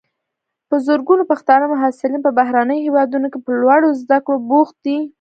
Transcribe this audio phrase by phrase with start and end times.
[0.69, 4.97] په زرګونو پښتانه محصلین په بهرنیو هیوادونو کې په لوړو زده کړو بوخت دي.